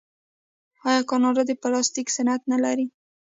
[0.89, 2.85] آیا کاناډا د پلاستیک صنعت نلري؟